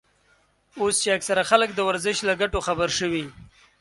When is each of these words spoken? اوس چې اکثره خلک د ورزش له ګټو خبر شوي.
اوس 0.81 0.95
چې 1.03 1.09
اکثره 1.17 1.43
خلک 1.49 1.69
د 1.73 1.79
ورزش 1.89 2.17
له 2.27 2.33
ګټو 2.41 2.59
خبر 2.67 2.89
شوي. 2.99 3.25